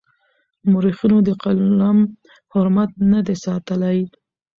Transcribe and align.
مورخينو 0.71 1.17
د 1.27 1.29
قلم 1.43 1.97
حرمت 2.51 2.91
نه 3.11 3.19
دی 3.25 3.35
ساتلی. 3.45 3.97